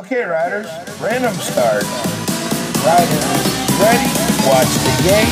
Okay, 0.00 0.24
riders, 0.24 0.66
random 0.98 1.34
start. 1.34 1.84
Riders, 2.80 3.26
ready? 3.76 4.08
Watch 4.48 4.72
the 4.80 4.94
game. 5.04 5.28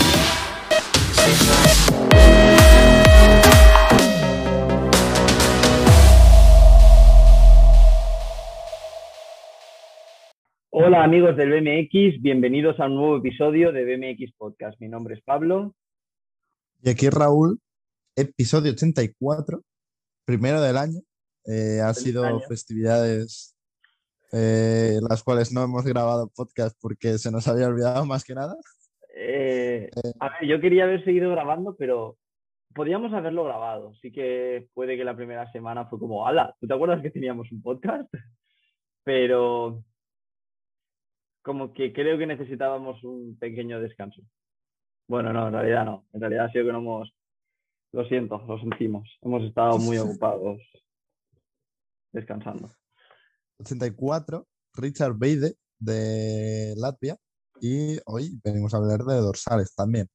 Hola 10.69 11.03
amigos 11.03 11.35
del 11.39 11.49
BMX, 11.49 12.21
bienvenidos 12.21 12.79
a 12.79 12.89
un 12.89 12.97
nuevo 12.97 13.17
episodio 13.17 13.73
de 13.73 13.87
BMX 13.87 14.35
Podcast. 14.37 14.79
Mi 14.83 14.89
nombre 14.89 15.15
es 15.15 15.23
Pablo. 15.23 15.75
Y 16.83 16.91
aquí 16.91 17.09
Raúl, 17.09 17.59
episodio 18.15 18.73
84, 18.73 19.63
primero 20.27 20.61
del 20.61 20.77
año. 20.77 21.01
Eh, 21.47 21.81
ha 21.81 21.95
sido 21.95 22.23
año. 22.23 22.41
festividades 22.41 23.58
eh, 24.33 24.99
las 25.09 25.23
cuales 25.23 25.53
no 25.53 25.63
hemos 25.63 25.85
grabado 25.85 26.31
podcast 26.35 26.79
porque 26.81 27.19
se 27.19 27.31
nos 27.31 27.49
había 27.49 27.69
olvidado 27.69 28.05
más 28.05 28.25
que 28.25 28.35
nada. 28.35 28.57
Eh, 29.15 29.91
a 30.21 30.29
ver, 30.31 30.49
yo 30.49 30.61
quería 30.61 30.85
haber 30.85 31.05
seguido 31.05 31.31
grabando, 31.31 31.75
pero 31.77 32.17
podíamos 32.75 33.13
haberlo 33.13 33.45
grabado. 33.45 33.95
Sí 34.01 34.13
que 34.13 34.69
puede 34.75 34.97
que 34.97 35.05
la 35.05 35.17
primera 35.17 35.51
semana 35.53 35.87
fue 35.87 35.99
como, 35.99 36.27
ala, 36.27 36.55
¿tú 36.61 36.67
te 36.67 36.75
acuerdas 36.75 37.03
que 37.03 37.11
teníamos 37.11 37.51
un 37.51 37.63
podcast? 37.63 38.09
Pero 39.05 39.83
como 41.43 41.73
que 41.73 41.93
creo 41.93 42.19
que 42.19 42.27
necesitábamos 42.27 43.03
un 43.05 43.37
pequeño 43.39 43.81
descanso. 43.81 44.23
Bueno, 45.09 45.33
no, 45.33 45.49
en 45.49 45.55
realidad 45.55 45.85
no. 45.87 46.05
En 46.13 46.21
realidad 46.21 46.45
ha 46.45 46.53
sido 46.53 46.67
que 46.67 46.73
no 46.73 46.79
hemos... 46.79 47.15
Lo 47.93 48.05
siento, 48.05 48.45
lo 48.47 48.61
sentimos. 48.61 49.09
Hemos 49.23 49.43
estado 49.45 49.79
muy 49.79 49.97
ocupados 49.99 50.61
descansando. 52.13 52.69
84, 53.61 54.47
Richard 54.75 55.15
Beide 55.17 55.55
de 55.79 56.75
Latvia. 56.77 57.17
Y 57.61 57.99
hoy 58.07 58.41
venimos 58.45 58.73
a 58.75 58.79
hablar 58.79 59.01
de 59.01 59.17
dorsales 59.17 59.75
también. 59.75 60.07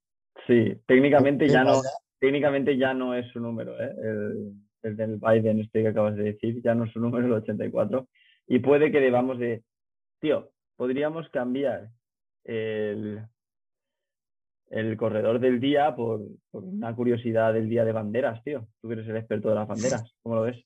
Sí, 0.48 0.74
técnicamente 0.88 1.48
ya 1.48 1.64
no, 1.64 1.82
técnicamente 2.20 2.78
ya 2.78 2.94
no 2.94 3.14
es 3.14 3.30
su 3.32 3.40
número, 3.40 3.80
¿eh? 3.82 3.94
el, 4.02 4.54
el 4.84 4.96
del 4.96 5.18
Biden 5.18 5.60
este 5.60 5.82
que 5.82 5.90
acabas 5.90 6.16
de 6.16 6.24
decir, 6.24 6.62
ya 6.62 6.74
no 6.76 6.86
es 6.86 6.92
su 6.92 7.00
número 7.00 7.26
el 7.26 7.34
84. 7.34 8.08
Y 8.48 8.60
puede 8.60 8.92
que 8.92 9.00
debamos 9.00 9.40
de, 9.40 9.64
tío, 10.20 10.52
podríamos 10.76 11.28
cambiar 11.30 11.90
el, 12.44 13.22
el 14.70 14.98
corredor 14.98 15.40
del 15.40 15.60
día 15.60 15.96
por, 15.96 16.22
por 16.52 16.64
una 16.64 16.96
curiosidad 16.96 17.54
del 17.54 17.70
día 17.70 17.86
de 17.86 17.92
banderas, 17.92 18.44
tío. 18.44 18.68
Tú 18.82 18.88
que 18.88 18.96
eres 18.96 19.08
el 19.08 19.18
experto 19.18 19.50
de 19.50 19.56
las 19.56 19.68
banderas, 19.68 20.14
¿cómo 20.22 20.36
lo 20.36 20.42
ves? 20.44 20.64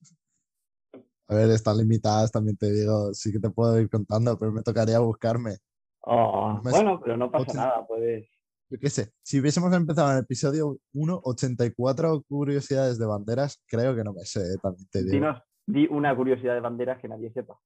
A 1.30 1.36
ver, 1.36 1.50
están 1.52 1.78
limitadas, 1.78 2.31
también 2.31 2.58
te 2.58 2.72
digo. 2.72 3.14
Sí 3.14 3.31
que 3.31 3.39
te 3.39 3.50
puedo 3.50 3.80
ir 3.80 3.89
contando, 3.89 4.38
pero 4.38 4.52
me 4.52 4.64
tocaría 4.64 5.00
buscarme. 5.00 5.58
Oh, 6.02 6.61
Me- 6.64 6.72
bueno, 6.72 7.02
pero 7.03 7.17
no 7.17 7.31
pasa 7.31 7.53
nada, 7.53 7.86
puedes. 7.86 8.30
Yo 8.70 8.78
qué 8.80 8.89
sé, 8.89 9.14
si 9.23 9.39
hubiésemos 9.39 9.73
empezado 9.73 10.09
en 10.11 10.17
el 10.17 10.23
episodio 10.23 10.78
1, 10.94 11.22
84 11.23 12.22
curiosidades 12.28 12.98
de 12.98 13.05
banderas, 13.05 13.61
creo 13.66 13.95
que 13.95 14.03
no 14.03 14.14
me 14.14 14.25
sé, 14.25 14.42
eh, 14.42 14.58
también 14.61 14.88
te 14.92 15.00
digo. 15.00 15.11
Dinos, 15.14 15.42
di 15.66 15.88
una 15.89 16.14
curiosidad 16.16 16.53
de 16.53 16.59
banderas 16.59 17.00
que 17.02 17.08
nadie 17.08 17.31
sepa. 17.31 17.58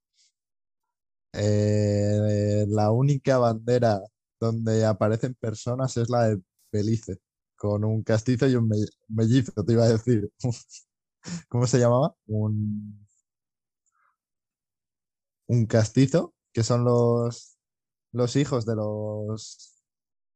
Eh, 1.34 2.66
la 2.67 2.92
única 2.92 3.38
bandera 3.38 4.00
donde 4.39 4.86
aparecen 4.86 5.34
personas 5.36 5.95
es 5.98 6.09
la 6.09 6.28
de 6.30 6.42
Belice, 6.72 7.17
con 7.56 7.84
un 7.84 8.04
castizo 8.04 8.48
y 8.48 8.56
un 8.56 8.67
me- 8.67 8.78
mellizo, 9.08 9.52
te 9.66 9.73
iba 9.73 9.86
a 9.86 9.89
decir. 9.89 10.30
¿Cómo 11.50 11.66
se 11.67 11.80
llamaba? 11.80 12.16
Un, 12.28 13.08
un 15.52 15.66
castizo, 15.66 16.34
que 16.54 16.64
son 16.64 16.86
los, 16.86 17.58
los 18.14 18.36
hijos 18.38 18.66
de 18.66 18.76
los... 18.76 19.84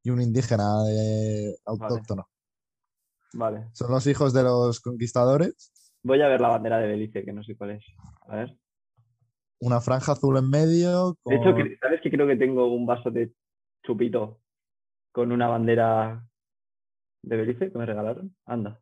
y 0.04 0.10
un 0.10 0.22
indígena 0.22 0.84
de- 0.84 1.56
autóctono. 1.66 2.28
Vale. 3.34 3.70
Son 3.74 3.92
los 3.92 4.06
hijos 4.08 4.34
de 4.34 4.44
los 4.44 4.80
conquistadores, 4.81 5.72
Voy 6.04 6.22
a 6.22 6.28
ver 6.28 6.40
la 6.40 6.50
bandera 6.50 6.78
de 6.78 6.88
Belice, 6.88 7.25
que 7.25 7.34
no 7.34 7.44
sé 7.44 7.58
cuál 7.58 7.72
es. 7.72 7.84
A 8.28 8.36
ver. 8.36 8.56
una 9.59 9.81
franja 9.81 10.12
azul 10.12 10.38
en 10.38 10.48
medio, 10.52 11.18
De 11.25 11.36
hecho, 11.36 11.56
¿sabes 11.81 12.00
que 12.02 12.12
creo 12.12 12.28
que 12.28 12.36
tengo 12.36 12.68
un 12.68 12.86
vaso 12.86 13.09
de 13.09 13.34
chupito 13.84 14.40
con 15.12 15.31
una 15.31 15.48
bandera 15.48 16.24
de 17.24 17.38
Belice 17.38 17.72
que 17.72 17.78
me 17.80 17.88
regalaron? 17.88 18.36
Anda. 18.46 18.80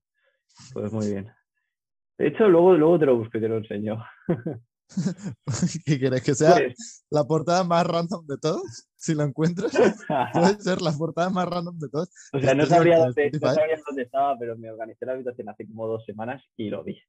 Pues 0.74 0.92
muy 0.92 1.10
bien. 1.12 1.32
De 2.18 2.28
hecho, 2.28 2.50
luego, 2.50 2.74
luego 2.76 3.00
te 3.00 3.06
lo 3.06 3.18
busco 3.18 3.38
y 3.38 3.42
te 3.42 3.48
lo 3.48 3.58
enseño. 3.58 4.04
¿qué 5.86 6.00
quieres 6.00 6.24
que 6.24 6.36
sea? 6.36 6.56
Pues, 6.56 7.06
La 7.10 7.24
portada 7.24 7.64
más 7.64 7.86
random 7.86 8.26
de 8.28 8.38
todos, 8.38 8.90
si 8.96 9.16
lo 9.16 9.24
encuentras. 9.24 9.72
Puede 10.34 10.60
ser 10.60 10.82
la 10.82 10.92
portada 10.92 11.30
más 11.30 11.48
random 11.48 11.78
de 11.80 11.90
todos. 11.90 12.10
o 12.34 12.40
sea, 12.40 12.54
no 12.54 12.66
sabría, 12.66 13.00
dónde, 13.00 13.32
no 13.32 13.54
sabría 13.54 13.80
dónde 13.88 14.04
estaba, 14.04 14.38
pero 14.38 14.58
me 14.58 14.70
organicé 14.70 15.06
la 15.06 15.14
habitación 15.14 15.50
hace 15.50 15.68
como 15.68 15.88
dos 15.88 16.06
semanas 16.06 16.44
y 16.58 16.70
lo 16.70 16.84
vi. 16.84 17.00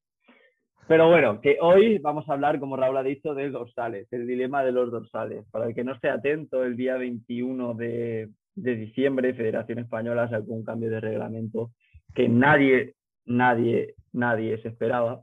Pero 0.86 1.08
bueno, 1.08 1.40
que 1.40 1.56
hoy 1.60 1.98
vamos 1.98 2.28
a 2.28 2.34
hablar, 2.34 2.60
como 2.60 2.76
Raúl 2.76 2.98
ha 2.98 3.02
dicho, 3.02 3.34
de 3.34 3.50
dorsales, 3.50 4.06
el 4.12 4.26
dilema 4.26 4.62
de 4.62 4.72
los 4.72 4.90
dorsales. 4.90 5.46
Para 5.50 5.66
el 5.66 5.74
que 5.74 5.84
no 5.84 5.94
esté 5.94 6.10
atento, 6.10 6.62
el 6.62 6.76
día 6.76 6.96
21 6.96 7.74
de, 7.74 8.30
de 8.54 8.76
diciembre, 8.76 9.32
Federación 9.32 9.78
Española 9.78 10.28
sacó 10.28 10.52
un 10.52 10.64
cambio 10.64 10.90
de 10.90 11.00
reglamento 11.00 11.72
que 12.14 12.28
nadie, 12.28 12.94
nadie, 13.24 13.94
nadie 14.12 14.60
se 14.62 14.68
esperaba. 14.68 15.22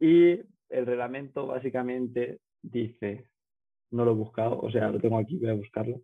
Y 0.00 0.40
el 0.72 0.86
reglamento 0.86 1.46
básicamente 1.46 2.40
dice, 2.62 3.28
no 3.90 4.04
lo 4.04 4.12
he 4.12 4.14
buscado, 4.14 4.58
o 4.58 4.70
sea, 4.70 4.90
lo 4.90 4.98
tengo 4.98 5.18
aquí, 5.18 5.38
voy 5.38 5.50
a 5.50 5.54
buscarlo. 5.54 6.02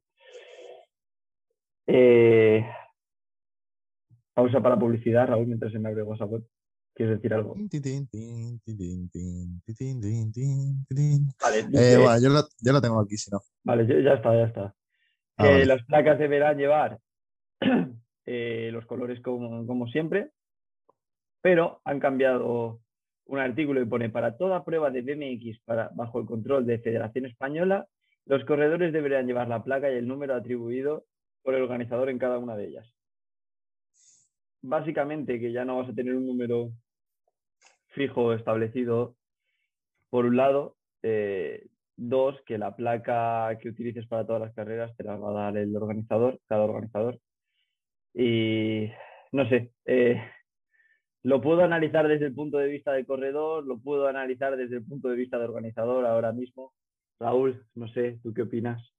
Eh, 1.86 2.64
pausa 4.34 4.60
para 4.60 4.78
publicidad, 4.78 5.26
Raúl, 5.26 5.46
mientras 5.46 5.72
se 5.72 5.78
me 5.78 5.88
abre 5.88 6.02
WhatsApp. 6.02 6.42
¿Quieres 6.94 7.16
decir 7.16 7.32
algo? 7.32 7.54
Vale, 11.40 11.60
Eh, 11.72 11.96
bueno, 11.96 12.20
yo 12.20 12.28
lo, 12.28 12.40
yo 12.60 12.72
lo 12.72 12.80
tengo 12.80 13.00
aquí, 13.00 13.16
si 13.16 13.30
no. 13.30 13.40
Vale, 13.64 13.86
ya 13.86 14.14
está, 14.14 14.34
ya 14.34 14.44
está. 14.46 14.74
Ah, 15.36 15.44
vale. 15.44 15.66
las 15.66 15.84
placas 15.84 16.18
deberán 16.18 16.58
llevar 16.58 16.98
eh, 18.26 18.70
los 18.72 18.84
colores 18.86 19.20
como, 19.20 19.64
como 19.64 19.86
siempre, 19.86 20.32
pero 21.40 21.80
han 21.84 22.00
cambiado 22.00 22.80
un 23.28 23.38
artículo 23.38 23.80
y 23.80 23.86
pone 23.86 24.08
para 24.08 24.36
toda 24.36 24.64
prueba 24.64 24.90
de 24.90 25.02
BMX 25.02 25.60
para, 25.64 25.90
bajo 25.94 26.20
el 26.20 26.26
control 26.26 26.66
de 26.66 26.78
Federación 26.78 27.26
Española, 27.26 27.86
los 28.26 28.44
corredores 28.44 28.92
deberán 28.92 29.26
llevar 29.26 29.48
la 29.48 29.62
placa 29.62 29.90
y 29.90 29.96
el 29.96 30.08
número 30.08 30.34
atribuido 30.34 31.04
por 31.42 31.54
el 31.54 31.62
organizador 31.62 32.10
en 32.10 32.18
cada 32.18 32.38
una 32.38 32.56
de 32.56 32.66
ellas. 32.66 32.94
Básicamente 34.62 35.38
que 35.38 35.52
ya 35.52 35.64
no 35.64 35.78
vas 35.78 35.90
a 35.90 35.94
tener 35.94 36.14
un 36.14 36.26
número 36.26 36.70
fijo 37.88 38.32
establecido 38.32 39.14
por 40.10 40.24
un 40.24 40.36
lado, 40.36 40.76
eh, 41.02 41.66
dos, 41.96 42.40
que 42.46 42.56
la 42.56 42.74
placa 42.74 43.58
que 43.60 43.68
utilices 43.68 44.06
para 44.06 44.26
todas 44.26 44.40
las 44.40 44.54
carreras 44.54 44.96
te 44.96 45.04
la 45.04 45.16
va 45.16 45.30
a 45.30 45.44
dar 45.44 45.56
el 45.58 45.76
organizador, 45.76 46.40
cada 46.48 46.62
organizador. 46.62 47.18
Y 48.14 48.90
no 49.32 49.48
sé, 49.48 49.70
eh, 49.84 50.22
lo 51.24 51.40
puedo 51.40 51.62
analizar 51.62 52.06
desde 52.06 52.26
el 52.26 52.34
punto 52.34 52.58
de 52.58 52.68
vista 52.68 52.92
del 52.92 53.06
corredor, 53.06 53.66
lo 53.66 53.78
puedo 53.78 54.06
analizar 54.06 54.56
desde 54.56 54.76
el 54.76 54.84
punto 54.84 55.08
de 55.08 55.16
vista 55.16 55.38
del 55.38 55.48
organizador 55.50 56.06
ahora 56.06 56.32
mismo. 56.32 56.72
Raúl, 57.20 57.66
no 57.74 57.88
sé, 57.88 58.20
¿tú 58.22 58.32
qué 58.32 58.42
opinas? 58.42 58.92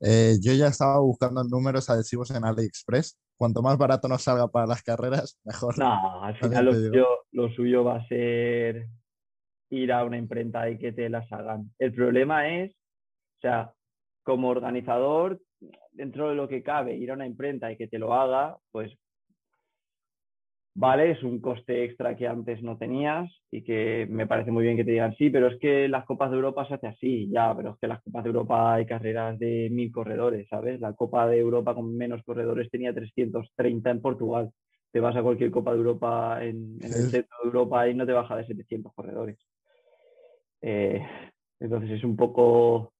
Eh, 0.00 0.36
yo 0.40 0.52
ya 0.52 0.68
estaba 0.68 0.98
buscando 1.00 1.42
números 1.44 1.88
adhesivos 1.90 2.30
en 2.30 2.44
AliExpress. 2.44 3.18
Cuanto 3.36 3.62
más 3.62 3.78
barato 3.78 4.06
nos 4.08 4.22
salga 4.22 4.48
para 4.48 4.66
las 4.66 4.82
carreras, 4.82 5.40
mejor. 5.44 5.78
No, 5.78 6.22
al 6.22 6.36
final 6.36 6.66
lo 6.66 6.74
suyo, 6.74 7.06
lo 7.32 7.48
suyo 7.50 7.84
va 7.84 7.96
a 7.96 8.06
ser 8.06 8.86
ir 9.70 9.92
a 9.92 10.04
una 10.04 10.18
imprenta 10.18 10.68
y 10.68 10.78
que 10.78 10.92
te 10.92 11.08
las 11.08 11.30
hagan. 11.32 11.72
El 11.78 11.94
problema 11.94 12.48
es, 12.48 12.72
o 12.72 13.40
sea, 13.40 13.72
como 14.22 14.48
organizador, 14.48 15.40
dentro 15.92 16.28
de 16.28 16.34
lo 16.34 16.48
que 16.48 16.62
cabe, 16.62 16.96
ir 16.96 17.10
a 17.10 17.14
una 17.14 17.26
imprenta 17.26 17.70
y 17.72 17.76
que 17.76 17.88
te 17.88 17.98
lo 17.98 18.12
haga, 18.12 18.58
pues 18.72 18.92
vale, 20.74 21.12
es 21.12 21.22
un 21.22 21.40
coste 21.40 21.84
extra 21.84 22.16
que 22.16 22.26
antes 22.26 22.62
no 22.62 22.78
tenías 22.78 23.30
y 23.50 23.62
que 23.62 24.06
me 24.10 24.26
parece 24.26 24.50
muy 24.50 24.64
bien 24.64 24.76
que 24.76 24.84
te 24.84 24.92
digan 24.92 25.14
sí, 25.16 25.30
pero 25.30 25.48
es 25.48 25.58
que 25.58 25.88
las 25.88 26.04
Copas 26.04 26.30
de 26.30 26.36
Europa 26.36 26.66
se 26.66 26.74
hace 26.74 26.86
así, 26.86 27.28
ya, 27.30 27.54
pero 27.56 27.70
es 27.72 27.78
que 27.78 27.88
las 27.88 28.02
Copas 28.02 28.24
de 28.24 28.28
Europa 28.30 28.74
hay 28.74 28.86
carreras 28.86 29.38
de 29.38 29.68
mil 29.70 29.90
corredores, 29.92 30.48
¿sabes? 30.48 30.80
La 30.80 30.92
Copa 30.94 31.26
de 31.26 31.38
Europa 31.38 31.74
con 31.74 31.96
menos 31.96 32.22
corredores 32.24 32.70
tenía 32.70 32.94
330 32.94 33.90
en 33.90 34.00
Portugal 34.00 34.50
te 34.92 35.00
vas 35.00 35.16
a 35.16 35.22
cualquier 35.22 35.50
Copa 35.50 35.72
de 35.72 35.78
Europa 35.78 36.44
en, 36.44 36.78
en 36.82 36.92
el 36.92 37.10
centro 37.10 37.36
de 37.42 37.46
Europa 37.46 37.88
y 37.88 37.94
no 37.94 38.06
te 38.06 38.12
baja 38.12 38.36
de 38.36 38.46
700 38.46 38.92
corredores. 38.94 39.38
Eh, 40.62 41.00
entonces 41.60 41.90
es 41.90 42.04
un 42.04 42.16
poco 42.16 42.92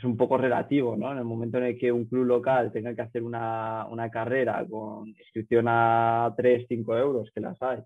es 0.00 0.04
un 0.04 0.16
poco 0.16 0.38
relativo, 0.38 0.96
¿no? 0.96 1.12
En 1.12 1.18
el 1.18 1.24
momento 1.24 1.58
en 1.58 1.64
el 1.64 1.78
que 1.78 1.92
un 1.92 2.06
club 2.06 2.24
local 2.24 2.72
tenga 2.72 2.94
que 2.94 3.02
hacer 3.02 3.22
una, 3.22 3.86
una 3.90 4.10
carrera 4.10 4.66
con 4.66 5.08
inscripción 5.08 5.66
a 5.68 6.32
3, 6.34 6.64
5 6.66 6.96
euros, 6.96 7.30
que 7.34 7.40
las 7.42 7.60
hay, 7.60 7.80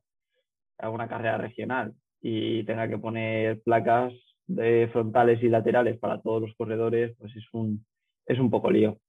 a 0.78 0.90
una 0.90 1.08
carrera 1.08 1.38
regional, 1.38 1.92
y 2.20 2.62
tenga 2.64 2.88
que 2.88 2.98
poner 2.98 3.60
placas, 3.62 4.12
de 4.46 4.88
frontales 4.92 5.42
y 5.42 5.48
laterales 5.48 5.98
para 5.98 6.20
todos 6.20 6.42
los 6.42 6.54
corredores, 6.54 7.16
pues 7.18 7.34
es 7.34 7.44
un, 7.52 7.84
es 8.26 8.38
un 8.38 8.48
poco 8.50 8.70
lío. 8.70 9.00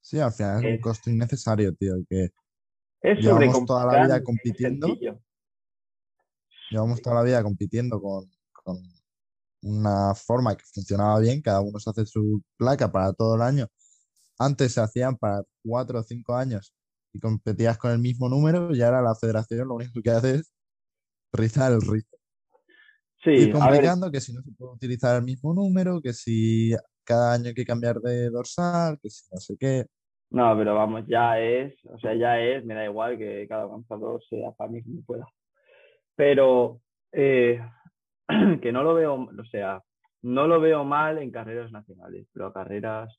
Sí, 0.00 0.18
al 0.18 0.32
final 0.32 0.58
es 0.58 0.64
un 0.64 0.74
Es- 0.74 0.80
costo 0.82 1.10
innecesario, 1.10 1.74
tío, 1.74 1.94
que 2.10 2.28
Es 3.00 3.18
Llevamos 3.20 3.64
toda 3.64 3.86
la 3.86 4.04
vida 4.04 4.22
compitiendo. 4.22 4.98
llevamos 6.70 7.00
toda 7.00 7.16
la 7.16 7.22
vida 7.22 7.42
compitiendo 7.42 8.02
con, 8.02 8.24
con 8.52 8.76
una 9.62 10.14
forma 10.14 10.56
que 10.56 10.64
funcionaba 10.64 11.20
bien, 11.20 11.40
cada 11.40 11.60
uno 11.60 11.78
se 11.78 11.90
hace 11.90 12.06
su 12.06 12.42
placa 12.56 12.90
para 12.90 13.12
todo 13.12 13.36
el 13.36 13.42
año. 13.42 13.66
Antes 14.38 14.72
se 14.72 14.80
hacían 14.80 15.16
para 15.16 15.42
cuatro 15.64 16.00
o 16.00 16.02
cinco 16.02 16.34
años 16.34 16.74
y 17.12 17.20
competías 17.20 17.78
con 17.78 17.92
el 17.92 17.98
mismo 17.98 18.28
número 18.28 18.74
y 18.74 18.82
ahora 18.82 19.02
la 19.02 19.14
federación 19.14 19.68
lo 19.68 19.74
único 19.74 20.00
que 20.02 20.10
hace 20.10 20.34
es 20.36 20.52
rizar 21.32 21.72
el 21.72 21.80
rizo. 21.80 22.16
Sí, 23.22 23.30
ver, 23.30 23.52
complicando 23.52 24.10
que 24.10 24.20
si 24.20 24.32
no 24.32 24.42
se 24.42 24.50
puede 24.50 24.72
utilizar 24.72 25.16
el 25.16 25.22
mismo 25.22 25.54
número, 25.54 26.00
que 26.00 26.12
si 26.12 26.72
cada 27.04 27.34
año 27.34 27.48
hay 27.48 27.54
que 27.54 27.64
cambiar 27.64 28.00
de 28.00 28.30
dorsal, 28.30 28.98
que 29.00 29.10
si 29.10 29.24
no 29.32 29.38
sé 29.38 29.56
qué. 29.56 29.86
no, 30.30 30.56
pero 30.56 30.74
vamos, 30.74 31.04
ya 31.06 31.38
es, 31.38 31.72
o 31.84 31.98
sea, 32.00 32.14
ya 32.14 32.40
es, 32.40 32.64
me 32.64 32.74
da 32.74 32.84
igual 32.84 33.16
que 33.18 33.46
cada 33.48 33.66
lanzador 33.66 34.20
sea 34.28 34.50
para 34.52 34.70
mí 34.70 34.82
como 34.82 35.02
pueda. 35.02 35.26
Pero 36.16 36.80
eh, 37.12 37.60
que 38.62 38.72
no 38.72 38.82
lo 38.82 38.94
veo, 38.94 39.14
o 39.14 39.44
sea, 39.50 39.82
no 40.22 40.46
lo 40.46 40.60
veo 40.60 40.84
mal 40.84 41.18
en 41.18 41.30
carreras 41.30 41.72
nacionales, 41.72 42.26
pero 42.32 42.46
a 42.46 42.52
carreras, 42.52 43.18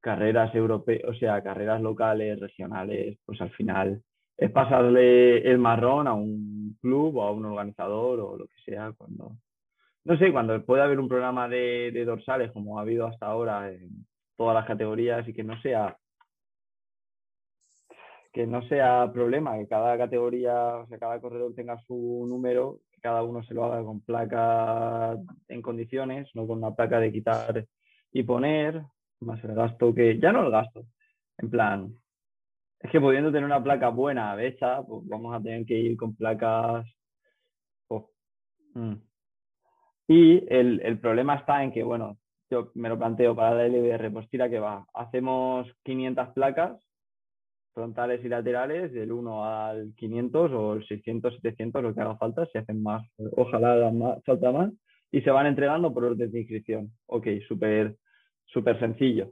carreras 0.00 0.54
europeas, 0.54 1.02
o 1.08 1.14
sea, 1.14 1.42
carreras 1.42 1.80
locales, 1.80 2.40
regionales, 2.40 3.18
pues 3.24 3.40
al 3.40 3.50
final 3.50 4.02
es 4.36 4.50
pasarle 4.50 5.38
el 5.50 5.58
marrón 5.58 6.08
a 6.08 6.14
un 6.14 6.78
club 6.80 7.16
o 7.16 7.22
a 7.22 7.30
un 7.30 7.44
organizador 7.44 8.20
o 8.20 8.36
lo 8.36 8.46
que 8.46 8.58
sea 8.64 8.92
cuando, 8.96 9.36
no 10.04 10.16
sé, 10.16 10.32
cuando 10.32 10.64
puede 10.64 10.82
haber 10.82 10.98
un 10.98 11.08
programa 11.08 11.48
de, 11.48 11.90
de 11.92 12.04
dorsales 12.04 12.50
como 12.52 12.78
ha 12.78 12.82
habido 12.82 13.06
hasta 13.06 13.26
ahora 13.26 13.70
en 13.70 14.06
todas 14.36 14.54
las 14.54 14.66
categorías 14.66 15.28
y 15.28 15.34
que 15.34 15.44
no 15.44 15.60
sea 15.60 15.96
que 18.32 18.46
no 18.46 18.62
sea 18.68 19.10
problema, 19.12 19.58
que 19.58 19.66
cada 19.66 19.98
categoría, 19.98 20.76
o 20.76 20.86
sea, 20.86 20.98
cada 20.98 21.20
corredor 21.20 21.54
tenga 21.54 21.78
su 21.86 22.26
número, 22.28 22.80
que 22.92 23.00
cada 23.00 23.22
uno 23.22 23.42
se 23.42 23.54
lo 23.54 23.64
haga 23.64 23.84
con 23.84 24.00
placa 24.00 25.16
en 25.48 25.62
condiciones, 25.62 26.28
no 26.34 26.46
con 26.46 26.58
una 26.58 26.74
placa 26.74 27.00
de 27.00 27.12
quitar 27.12 27.66
y 28.12 28.22
poner, 28.22 28.82
más 29.20 29.42
el 29.44 29.54
gasto 29.54 29.94
que, 29.94 30.18
ya 30.18 30.32
no 30.32 30.44
el 30.44 30.50
gasto, 30.50 30.86
en 31.38 31.50
plan, 31.50 31.94
es 32.78 32.90
que 32.90 33.00
pudiendo 33.00 33.30
tener 33.30 33.44
una 33.44 33.62
placa 33.62 33.88
buena 33.88 34.40
hecha, 34.42 34.82
pues 34.82 35.06
vamos 35.06 35.34
a 35.34 35.42
tener 35.42 35.66
que 35.66 35.78
ir 35.78 35.96
con 35.96 36.14
placas. 36.14 36.86
pues, 37.88 38.04
mm. 38.74 38.94
Y 40.08 40.44
el, 40.52 40.80
el 40.82 40.98
problema 40.98 41.36
está 41.36 41.62
en 41.62 41.72
que, 41.72 41.82
bueno, 41.82 42.18
yo 42.50 42.70
me 42.74 42.88
lo 42.88 42.98
planteo 42.98 43.34
para 43.36 43.54
la 43.54 43.66
LBR, 43.66 44.10
pues 44.12 44.28
tira 44.28 44.48
que 44.48 44.58
va, 44.58 44.86
hacemos 44.94 45.68
500 45.84 46.30
placas 46.30 46.80
frontales 47.72 48.24
y 48.24 48.28
laterales 48.28 48.92
del 48.92 49.12
1 49.12 49.44
al 49.44 49.94
500 49.96 50.50
o 50.52 50.72
el 50.74 50.86
600, 50.86 51.34
700, 51.36 51.82
lo 51.82 51.94
que 51.94 52.00
haga 52.00 52.16
falta, 52.16 52.46
si 52.46 52.58
hacen 52.58 52.82
más, 52.82 53.06
ojalá 53.36 53.90
más, 53.90 54.22
falta 54.24 54.52
más, 54.52 54.72
y 55.10 55.22
se 55.22 55.30
van 55.30 55.46
entregando 55.46 55.92
por 55.92 56.04
orden 56.04 56.30
de 56.30 56.40
inscripción. 56.40 56.92
Ok, 57.06 57.26
súper 57.46 57.96
súper 58.52 58.78
sencillo. 58.78 59.30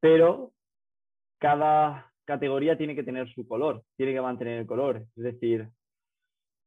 Pero 0.00 0.52
cada 1.38 2.12
categoría 2.24 2.76
tiene 2.76 2.94
que 2.94 3.04
tener 3.04 3.32
su 3.34 3.46
color, 3.46 3.84
tiene 3.96 4.12
que 4.12 4.20
mantener 4.20 4.60
el 4.60 4.66
color. 4.66 5.06
Es 5.16 5.22
decir, 5.22 5.68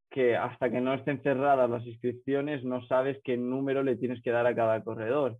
que 0.09 0.35
hasta 0.35 0.69
que 0.69 0.81
no 0.81 0.93
estén 0.93 1.21
cerradas 1.21 1.69
las 1.69 1.85
inscripciones 1.85 2.63
no 2.63 2.85
sabes 2.87 3.19
qué 3.23 3.35
número 3.37 3.83
le 3.83 3.95
tienes 3.95 4.21
que 4.21 4.31
dar 4.31 4.45
a 4.47 4.55
cada 4.55 4.83
corredor. 4.83 5.37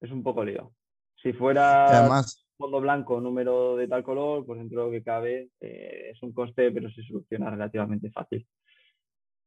Es 0.00 0.10
un 0.10 0.22
poco 0.22 0.44
lío. 0.44 0.72
Si 1.22 1.32
fuera 1.32 1.86
Además, 1.86 2.46
fondo 2.60 2.80
blanco, 2.80 3.20
número 3.20 3.76
de 3.76 3.88
tal 3.88 4.04
color, 4.04 4.46
pues 4.46 4.60
dentro 4.60 4.80
de 4.80 4.86
lo 4.86 4.92
que 4.92 5.02
cabe 5.02 5.48
eh, 5.60 6.10
es 6.12 6.22
un 6.22 6.32
coste, 6.32 6.70
pero 6.70 6.90
se 6.90 7.02
soluciona 7.02 7.50
relativamente 7.50 8.10
fácil. 8.10 8.46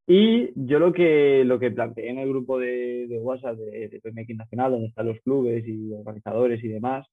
Y 0.05 0.51
yo 0.55 0.79
lo 0.79 0.91
que, 0.91 1.43
lo 1.45 1.59
que 1.59 1.71
planteé 1.71 2.09
en 2.09 2.19
el 2.19 2.27
grupo 2.29 2.59
de, 2.59 3.07
de 3.07 3.19
WhatsApp 3.19 3.55
de, 3.57 3.87
de 3.87 4.01
PMX 4.01 4.35
Nacional, 4.35 4.71
donde 4.71 4.87
están 4.87 5.07
los 5.07 5.19
clubes 5.21 5.63
y 5.65 5.93
organizadores 5.93 6.61
y 6.63 6.67
demás, 6.67 7.07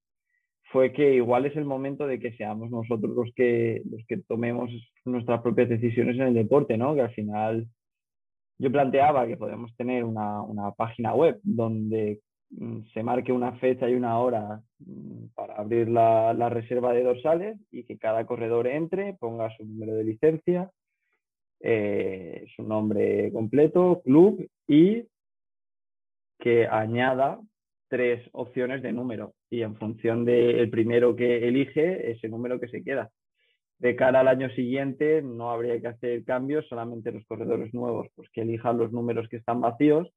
fue 0.73 0.93
que 0.93 1.15
igual 1.15 1.47
es 1.47 1.57
el 1.57 1.65
momento 1.65 2.07
de 2.07 2.19
que 2.19 2.33
seamos 2.37 2.71
nosotros 2.71 3.15
los 3.15 3.33
que, 3.35 3.83
los 3.91 4.05
que 4.07 4.19
tomemos 4.19 4.71
nuestras 5.05 5.43
propias 5.43 5.69
decisiones 5.69 6.17
en 6.17 6.29
el 6.29 6.35
deporte, 6.35 6.77
¿no? 6.77 6.95
Que 6.95 7.03
al 7.03 7.15
final 7.15 7.67
yo 8.59 8.71
planteaba 8.71 9.27
que 9.27 9.37
podemos 9.37 9.75
tener 9.77 10.05
una, 10.05 10.43
una 10.43 10.71
página 10.73 11.15
web 11.15 11.41
donde 11.43 12.21
se 12.93 13.03
marque 13.03 13.33
una 13.33 13.53
fecha 13.59 13.89
y 13.89 13.95
una 13.95 14.19
hora 14.19 14.61
mm, 14.79 15.27
para 15.35 15.55
abrir 15.55 15.89
la, 15.89 16.49
reserva 16.49 16.93
de 16.93 17.05
dorsales 17.05 17.59
y 17.71 17.85
que 17.85 17.99
cada 17.99 18.27
corredor 18.27 18.67
entre, 18.67 19.15
ponga 19.15 19.55
su 19.57 19.65
número 19.65 19.95
de 19.95 20.05
licencia, 20.05 20.71
eh, 21.61 22.47
su 22.57 22.63
nombre 22.63 23.31
completo, 23.33 24.03
club 24.05 24.49
y 24.67 25.05
que 26.39 26.67
añada 26.67 27.41
tres 27.89 28.27
opciones 28.33 28.83
de 28.83 28.93
número 28.93 29.35
y 29.51 29.63
en 29.63 29.77
función 29.77 30.25
del 30.25 30.71
primero 30.71 31.15
que 31.15 31.47
elige, 31.47 32.11
ese 32.11 32.29
número 32.29 32.59
que 32.59 32.69
se 32.69 32.83
queda. 32.83 33.11
De 33.79 33.97
cara 33.97 34.21
al 34.21 34.29
año 34.29 34.51
siguiente 34.51 35.23
no 35.23 35.51
habría 35.51 35.81
que 35.81 35.89
hacer 35.89 36.25
cambios, 36.25 36.67
solamente 36.69 37.13
los 37.13 37.25
corredores 37.27 37.73
nuevos, 37.73 38.09
pues 38.15 38.29
que 38.31 38.43
elijan 38.43 38.79
los 38.79 38.93
números 38.93 39.29
que 39.29 39.37
están 39.37 39.61
vacíos 39.61 40.13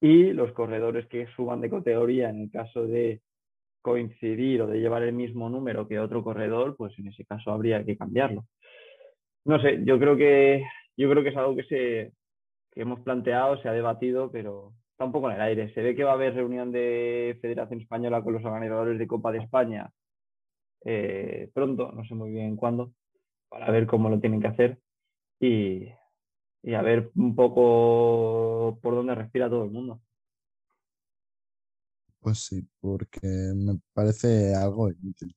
y 0.00 0.32
los 0.32 0.52
corredores 0.52 1.06
que 1.06 1.26
suban 1.34 1.60
de 1.60 1.70
categoría 1.70 2.28
en 2.30 2.42
el 2.42 2.50
caso 2.50 2.86
de 2.86 3.20
coincidir 3.82 4.62
o 4.62 4.66
de 4.66 4.80
llevar 4.80 5.02
el 5.02 5.12
mismo 5.12 5.48
número 5.48 5.86
que 5.88 6.00
otro 6.00 6.22
corredor, 6.22 6.76
pues 6.76 6.98
en 6.98 7.08
ese 7.08 7.24
caso 7.24 7.50
habría 7.50 7.84
que 7.84 7.96
cambiarlo. 7.96 8.44
No 9.44 9.60
sé, 9.60 9.80
yo 9.84 9.98
creo 9.98 10.16
que 10.16 10.64
yo 10.96 11.10
creo 11.10 11.22
que 11.22 11.28
es 11.30 11.36
algo 11.36 11.56
que 11.56 11.64
se 11.64 12.12
que 12.72 12.82
hemos 12.82 13.00
planteado, 13.00 13.56
se 13.62 13.68
ha 13.68 13.72
debatido, 13.72 14.30
pero 14.30 14.72
está 14.90 15.04
un 15.04 15.12
poco 15.12 15.30
en 15.30 15.36
el 15.36 15.42
aire. 15.42 15.72
Se 15.72 15.82
ve 15.82 15.94
que 15.94 16.04
va 16.04 16.10
a 16.12 16.14
haber 16.14 16.34
reunión 16.34 16.72
de 16.72 17.38
Federación 17.40 17.80
Española 17.80 18.22
con 18.22 18.34
los 18.34 18.44
organizadores 18.44 18.98
de 18.98 19.06
Copa 19.06 19.32
de 19.32 19.38
España 19.38 19.90
eh, 20.84 21.50
pronto, 21.52 21.90
no 21.92 22.04
sé 22.04 22.14
muy 22.14 22.30
bien 22.30 22.54
cuándo, 22.54 22.92
para 23.48 23.70
ver 23.72 23.86
cómo 23.86 24.08
lo 24.08 24.20
tienen 24.20 24.40
que 24.40 24.46
hacer 24.46 24.78
y, 25.40 25.88
y 26.66 26.74
a 26.74 26.82
ver 26.82 27.10
un 27.14 27.34
poco 27.34 28.78
por 28.82 28.94
dónde 28.94 29.14
respira 29.14 29.48
todo 29.48 29.64
el 29.64 29.70
mundo. 29.70 30.02
pues 32.26 32.40
sí, 32.40 32.68
porque 32.80 33.20
me 33.54 33.78
parece 33.94 34.52
algo 34.52 34.90
inútil. 34.90 35.32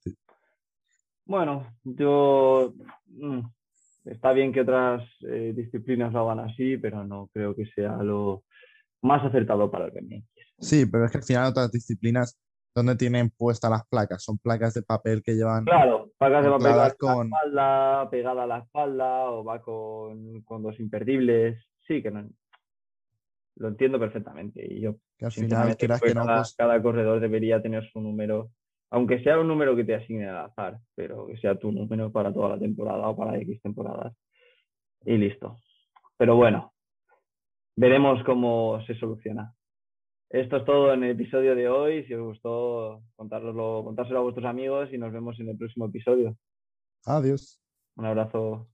Bueno, 1.24 1.72
yo 1.84 2.74
mm, 3.06 3.42
está 4.06 4.34
bien 4.34 4.51
que 4.51 4.62
otras 4.62 5.08
eh, 5.22 5.53
disciplinas 5.56 6.12
lo 6.13 6.22
hagan 6.22 6.50
así, 6.50 6.77
pero 6.77 7.03
no 7.03 7.30
creo 7.32 7.56
que 7.56 7.68
sea 7.68 7.98
lo 7.98 8.44
más 9.03 9.24
acertado 9.24 9.70
para 9.70 9.86
el 9.86 9.92
BMX. 9.92 10.25
Sí, 10.58 10.88
pero 10.88 11.06
es 11.06 11.12
que 11.12 11.20
al 11.20 11.24
final 11.24 11.51
otras 11.51 11.72
disciplinas, 11.72 12.39
¿dónde 12.76 12.96
tienen 12.96 13.30
puestas 13.30 13.72
las 13.72 13.88
placas? 13.88 14.24
Son 14.24 14.38
placas 14.38 14.74
de 14.74 14.84
papel 14.84 15.22
que 15.24 15.34
llevan. 15.36 15.66
Claro, 15.66 16.12
placas 16.18 16.44
de 16.44 16.50
papel 16.52 16.78
la 16.78 16.92
con- 16.96 17.28
espalda, 17.28 18.10
pegada 18.10 18.44
a 18.44 18.48
la 18.48 18.58
espalda 18.60 19.32
o 19.32 19.44
va 19.44 19.62
con, 19.62 20.42
con 20.44 20.64
dos 20.64 20.80
imperdibles. 20.80 21.64
Sí, 21.88 22.02
que 22.04 22.12
no, 22.12 22.30
lo 23.56 23.68
entiendo 23.68 24.00
perfectamente. 24.00 24.66
Y 24.72 24.80
yo, 24.82 24.96
Que 25.18 25.26
al 25.26 25.32
final, 25.32 25.76
creo 25.78 26.00
que 26.00 26.14
no, 26.14 26.26
cada, 26.26 26.38
pues 26.38 26.56
cada 26.56 26.82
corredor 26.82 27.20
debería 27.20 27.62
tener 27.62 27.90
su 27.92 28.00
número, 28.00 28.52
aunque 28.92 29.22
sea 29.24 29.40
un 29.40 29.48
número 29.48 29.76
que 29.76 29.84
te 29.84 29.96
asigne 29.96 30.30
al 30.30 30.46
azar, 30.46 30.80
pero 30.96 31.28
que 31.28 31.38
sea 31.38 31.58
tu 31.58 31.72
número 31.72 32.12
para 32.12 32.34
toda 32.34 32.50
la 32.50 32.60
temporada 32.60 33.08
o 33.10 33.16
para 33.18 33.38
X 33.40 33.62
temporadas. 33.62 34.14
Y 35.06 35.18
listo. 35.18 35.58
Pero 36.18 36.36
bueno, 36.36 36.74
veremos 37.76 38.24
cómo 38.26 38.82
se 38.86 38.96
soluciona. 38.96 39.54
Esto 40.29 40.57
es 40.57 40.65
todo 40.65 40.93
en 40.93 41.03
el 41.03 41.12
episodio 41.12 41.55
de 41.55 41.67
hoy. 41.67 42.05
Si 42.05 42.13
os 42.13 42.21
gustó, 42.21 43.01
contárselo 43.15 43.89
a 44.19 44.21
vuestros 44.21 44.45
amigos 44.45 44.89
y 44.93 44.98
nos 44.98 45.12
vemos 45.12 45.39
en 45.39 45.50
el 45.50 45.57
próximo 45.57 45.88
episodio. 45.88 46.38
adiós. 47.05 47.59
Un 47.95 48.05
abrazo. 48.05 48.69